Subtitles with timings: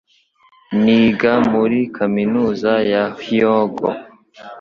[0.83, 3.87] Niga muri kaminuza ya Hyogo.